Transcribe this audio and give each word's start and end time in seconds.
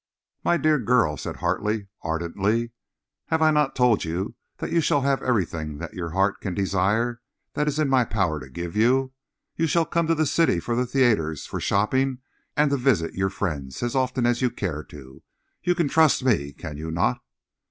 "My 0.43 0.57
dear 0.57 0.79
girl," 0.79 1.15
said 1.15 1.35
Hartley, 1.35 1.85
ardently, 2.01 2.71
"have 3.27 3.43
I 3.43 3.51
not 3.51 3.75
told 3.75 4.03
you 4.03 4.33
that 4.57 4.71
you 4.71 4.81
shall 4.81 5.01
have 5.01 5.21
everything 5.21 5.77
that 5.77 5.93
your 5.93 6.09
heart 6.09 6.41
can 6.41 6.55
desire 6.55 7.21
that 7.53 7.67
is 7.67 7.77
in 7.77 7.87
my 7.87 8.03
power 8.03 8.39
to 8.39 8.49
give 8.49 8.75
you? 8.75 9.13
You 9.57 9.67
shall 9.67 9.85
come 9.85 10.07
to 10.07 10.15
the 10.15 10.25
city 10.25 10.59
for 10.59 10.75
the 10.75 10.87
theatres, 10.87 11.45
for 11.45 11.59
shopping 11.59 12.17
and 12.57 12.71
to 12.71 12.77
visit 12.77 13.13
your 13.13 13.29
friends 13.29 13.83
as 13.83 13.93
often 13.93 14.25
as 14.25 14.41
you 14.41 14.49
care 14.49 14.83
to. 14.85 15.21
You 15.61 15.75
can 15.75 15.87
trust 15.87 16.23
me, 16.23 16.51
can 16.51 16.77
you 16.77 16.89
not?" 16.89 17.19